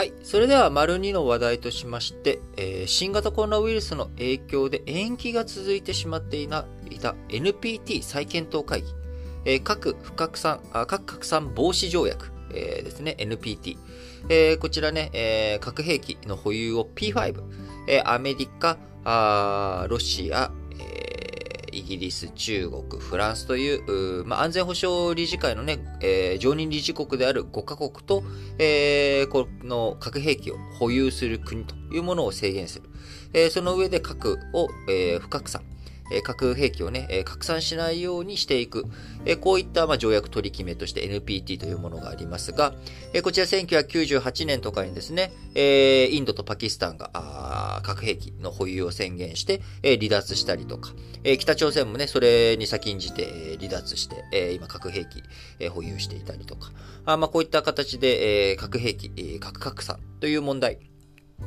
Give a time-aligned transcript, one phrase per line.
[0.00, 0.14] はい。
[0.22, 6.64] それでは、丸2の話題としまして、えー新型コロナウイルスの影響で延期が続いてしまっていた
[7.28, 8.88] NPT 再検討会議、
[9.44, 13.76] えー核不拡散、あ核拡散防止条約、えーですね、NPT。
[14.30, 17.42] えーこちらね、えー核兵器の保有を P5、
[17.86, 18.78] えーアメリカ、
[19.90, 21.09] ロシア、えー
[21.72, 28.22] イギリス、中国、フランスという、うまあ、安全保障理事会のね、えー常任理事国である5カ国と、
[28.58, 32.88] えーこの核兵器を保有する国というものを制限する。
[33.32, 35.62] えーその上で核を、えー不拡散、
[36.22, 38.84] 核兵器をね、拡散しないようにしていく。
[39.26, 42.74] えこういった、ま、条約取り決めとして NPT というものがありますが、
[43.12, 50.92] えこちら1998年とかにですね、えインドとパキスタンが核兵器の保有を宣言して、え離脱したりとか、
[51.24, 55.22] え北朝鮮もね、それに先んじて、離脱して、え今核兵器、
[55.58, 56.72] え保有していたりとか、
[57.04, 60.78] あまあ、こういった形で、え核兵器、核拡散という問題、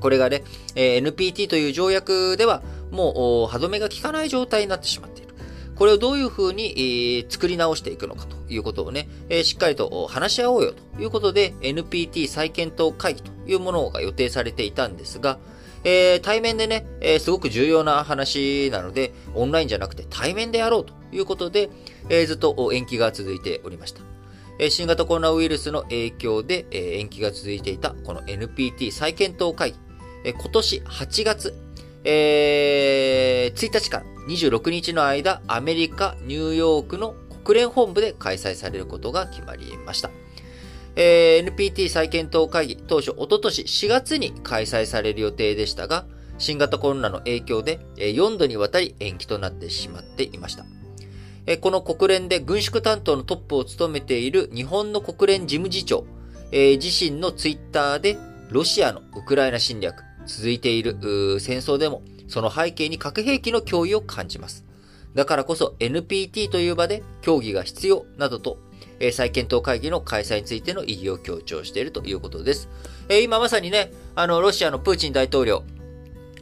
[0.00, 0.42] これがね、
[0.74, 2.62] え NPT という条約では、
[2.94, 5.34] もう、歯止めが効かない状態になってしまっている。
[5.76, 15.38] これをどういうふうに、作り直していくのかということをね、えしっかりと話し合おうよということで、NPT 再検討会議というものが予定されていたんですが、
[15.84, 21.70] えー対面でね、えーすごく重要な話なので、オンラインじゃなくて対面でやろうということで、
[22.08, 24.00] えーずっと延期が続いておりました。
[24.58, 29.78] え新型コロナウイルスの影響で、え延期が続いていたこの NPT 再検討会議、
[30.24, 31.54] え今年8月、
[32.04, 40.10] えー1日から26日の間、アメリカ・ニューヨークの国連本部で開催されることが決まりました。
[40.96, 46.06] えー NPT 再検討会議、当初、おととし4月に開催される予定でしたが、
[46.38, 50.64] 新型コロナの影響でえー4度にわたり延期となってしまっていました。
[51.46, 56.06] えーこの国連で軍縮担当のトップを務めている日本の国連事務次長、
[56.50, 58.16] えー自身のツイッターで、
[58.50, 64.64] ロシアのウクライナ侵略、続いている戦争でも、その背景に核兵器の脅威を感じます。
[65.14, 68.58] だからこそ NPT という場で協議が必要などと、
[69.00, 72.68] えー再検討会議の開催についての意義を強調しているということです。
[73.08, 75.62] えー今まさにね、あの、ロシアのプーチン大統領、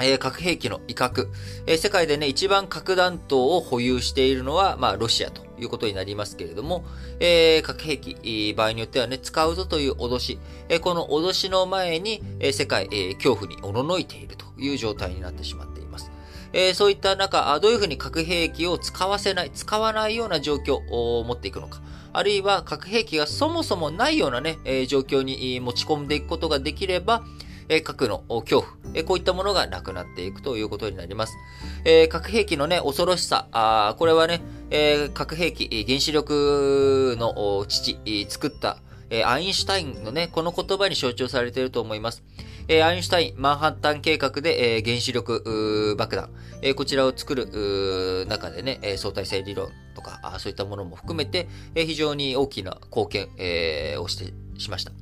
[0.00, 1.28] えー核兵器の威嚇、
[1.66, 6.84] え世界でね、一番核弾頭を保有しているのは、まあ、ロシアということになりますけれども、
[7.20, 16.10] えー核兵器、場合によってはね、使うぞという脅し、えーこの脅しの前に、えー世界、えー恐怖におののいているという状態になってしまっています。
[16.52, 21.80] えーそういった中、どういうふうに核兵器を使わせない、使わないような状況を持っていくのか。
[22.14, 27.24] あるいは核兵器がそもそもないようなね、えー状況に持ち込んでいくことができれば、
[27.68, 31.36] え核の恐怖、えこういったものがなくなっていくということになります。
[31.84, 34.40] え核兵器のね、恐ろしさ、あこれはね、
[34.70, 38.78] え核兵器、原子力の父、作った、
[39.10, 42.22] えアインシュタインのね、この言葉に象徴されていると思います。
[42.68, 46.30] えアインシュタイン、マンハッタン計画で、え原子力爆弾、
[46.62, 54.92] えこちらを作る中でね、相対性理論とか、あそういったものも含めて、え非常に大きな貢献、えをして、しました。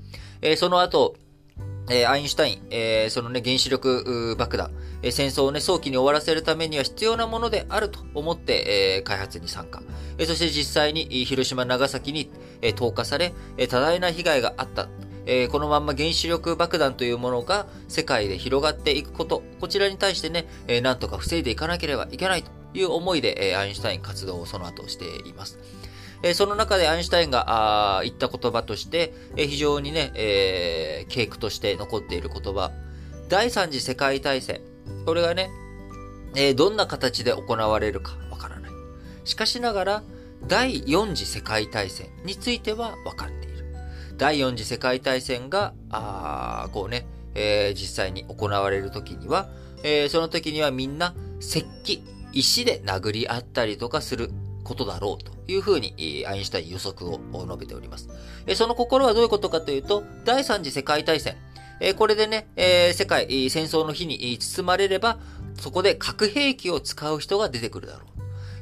[0.42, 1.16] えその後、
[1.92, 4.70] えアインシュタイン、えーそのね、原子力爆弾、
[5.02, 9.82] えー戦争をね、早期に終わらせるためには必要なものであると思って、えー開発に参加。
[10.18, 12.30] えそして実際に広島、長崎に、
[12.62, 14.88] え投下され、え多大な被害があった。
[15.26, 25.58] えこのまんま原子力爆弾というものが世界で広がっていくこと、こちらに対してね、えーなんとか防いでいかなければいけないという思いで、えアインシュタイン活動をその後しています。
[26.22, 32.72] えその中でアインシュタインが言った言葉として、え非常にね、えー、警句として残っている言葉。
[33.28, 34.60] 第三次世界大戦。
[35.06, 35.50] これがね、
[36.34, 38.70] えーどんな形で行われるかわからない。
[39.24, 40.02] しかしながら、
[40.46, 43.64] 第四次世界大戦については分かっている。
[44.18, 49.48] 第四次世界大戦が、あこうね、えー実際に行われる時には、
[49.82, 54.30] えーその時にはみんな石器、石で殴り合ったりとかする
[54.70, 58.08] ことだろうというふうに、アインシュタイン予測を述べております。
[58.54, 61.36] その心はどういうことかというと、第三次世界大戦。
[61.96, 62.46] これでね、
[62.94, 65.18] 世界、戦争の火に包まれれば、
[65.58, 68.06] そこで核兵器を使う人が出てくるだろ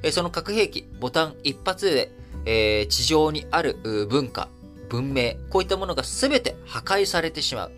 [0.03, 0.11] う。
[0.11, 2.11] その核兵器、ボタン一発
[2.45, 3.77] で、地上にある
[4.09, 4.49] 文化、
[4.89, 7.73] 文明、こういったものが全て破壊されてしまう。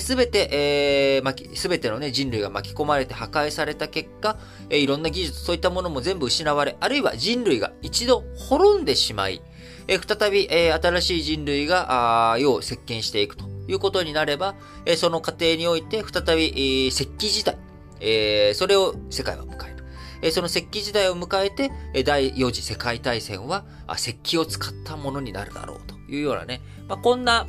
[0.00, 4.38] すべて、えー、すべてのね、人類が巻き込まれて破壊された結果、
[4.70, 9.42] えーいろんな技術、そういったものも全部失われ、あるいは人類が一度滅んでしまい、
[9.88, 14.54] えー再び、えー新しい人類が、あ世を席巻していくということになれば、
[14.86, 17.58] えーその過程において、再び、えー石器時代、
[18.00, 19.84] えーそれを世界は迎える。
[20.22, 27.46] えーその石器時代を迎えて、え第4次世界大戦は、石器を使ったものになるだろうというようなね、まあ、こんな、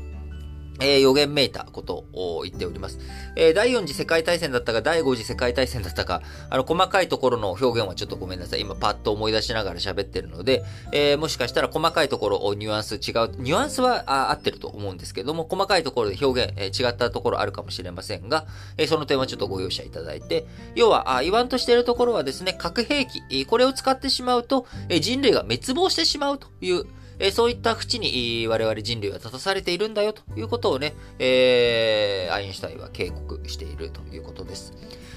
[0.80, 3.00] えー、予言めいたことを言っております。
[3.36, 8.62] えー、第4次世界大戦だったか、第5次世界大戦だったか、あの、細かいところの表現はちょっとごめんなさい。
[8.62, 13.02] 今パッと思い出しながら喋ってるので、えー、もしかしたら細かいところをニュアンス違う、
[13.38, 18.46] ニュアンスはあ合ってると思うんですけども、細かいところで表現、え、違ったところあるかもしれませんが、
[18.78, 26.86] え、その点はちょっとご容赦いただいて、要は、あ言わんとしているところはですね、核兵器、これを使ってしまうと、え、人類が滅亡してしまうという、
[27.24, 34.74] えそういった淵に我々人類は立たされているんだよということをね、えー、アインシュタインは警告しているということです。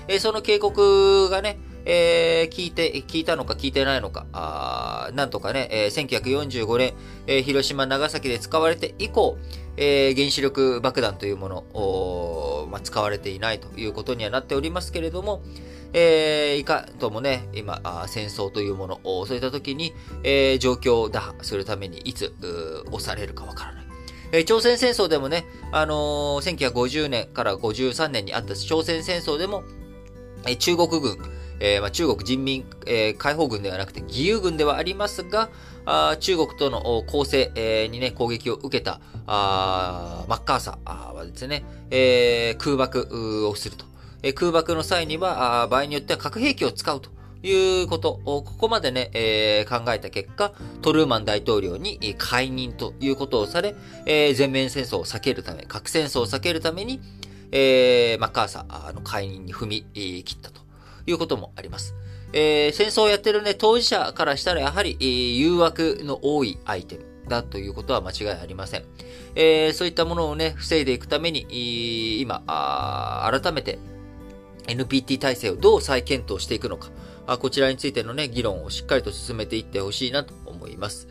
[0.06, 6.94] えその警告がね、えー、聞いて、聞いたのか聞いてないのか、あなんとかね、えー、1945年、
[7.28, 9.38] えー、広島、長崎で使われて以降、
[9.76, 15.42] えー、原子力爆弾というものを、まあ、使われていないということにはなっておりますけれども、
[15.92, 19.94] えー、いかともね、今、戦争というものを、そういった時に、
[20.24, 22.34] えー、状況を打破するためにいつ、
[22.90, 23.86] 押されるかわからない。
[24.32, 29.62] えー、朝鮮戦争でもね、あのー、1950年から53年にあった朝鮮戦争でも、
[30.46, 31.18] えー、中国軍、
[31.60, 35.48] えーまあ、中国人民、えー、解放軍ではなくて義勇軍ではありますが、
[35.84, 43.84] あ中国との攻勢、えー、にね、攻撃を受けた、あマッカーサーはですね、えー、空爆をすると。
[44.22, 47.10] え空爆の際には、場合によっては核兵器を使うと
[47.46, 53.76] いうことを、ここまでね、えー、考えた結果、トルーマン大統領に解任ということをされ、
[54.06, 57.00] えー、全面戦争を避けるため、核戦争を避けるために、
[57.52, 60.65] えー、マッカーサーの解任に踏み切ったと
[61.06, 61.94] いうこともあります。
[62.32, 68.84] えー、戦争をやってるね、当事者からしたらやはり、えー、誘惑の多いアイテムだということは間違いありません。
[69.34, 72.42] えー、そういったものをね、防いでいくために、今、
[73.30, 73.78] 改めて
[74.66, 76.88] NPT 体制をどう再検討していくのか、
[77.26, 81.08] あこちらについてのね、議論をしっかりと進めていってほしいなと思います。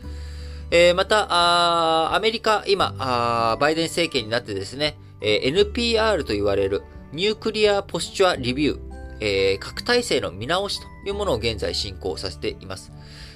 [0.70, 6.82] えー、また、あアメリカ、今あ、バイデン政権になってですね、えー、NPR と言われる
[7.12, 8.85] ニュークリアポスチュアリビュー、
[9.20, 12.92] えー、核体制の見直しというものを現在進行させています。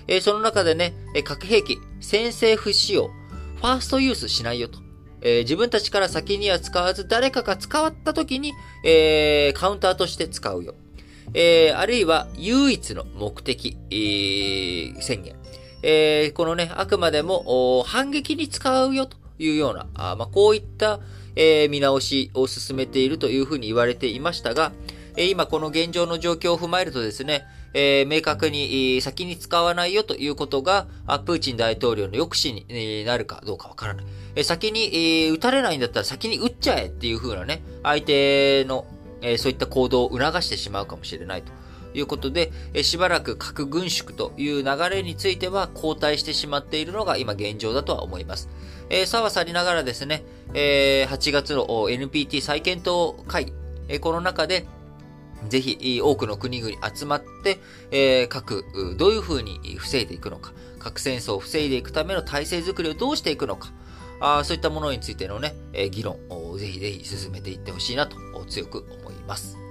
[0.07, 0.95] えー、その中でね、
[1.25, 3.09] 核兵器、先制不使用、
[3.57, 4.79] ファーストユースしないよと。
[5.23, 8.53] えー、自分たちから先には使わず、誰かが使った時に、
[8.85, 10.75] えー、カウンターとして使うよ。
[11.35, 15.37] えー、あるいは、唯一の目的、えー、宣言。
[15.83, 21.01] えー、このね、あくまでも、反撃に使うよというような、あまあ、こういった、
[21.37, 24.73] えー、見直しを進めているというふうに言われていましたが、
[25.17, 30.87] 今この現状の状況を踏まえるとですね、え、明確に先に使わないよということが、
[31.25, 34.45] プーチン大統領の抑止になるかどうかわからない。
[34.45, 38.87] 先に、撃たれないんだったら先に撃っちゃえっていう風なね、相手の、
[39.39, 41.53] そういった行動を促してしまうかもしれないと。
[41.95, 42.53] いうことで、
[42.83, 48.49] しばらく核軍縮という流れについては後退してしまっているのが今現状だとは思います。
[48.91, 50.25] えー、さはさりながらですね、
[50.55, 53.53] えー、8月の NPT 再検討会、
[53.89, 54.67] えー、この中で、
[55.49, 57.59] ぜひ多くの国々集まって、
[57.91, 58.65] えー、各、
[58.97, 63.73] どういうふうに防いでいくのか、核戦争を防いでいくための体制づくりをどうしていくのか、
[64.21, 68.17] あそういったものについてのね、え、議論をぜひぜひ進めていってほしいなと
[68.47, 69.70] 強く思います。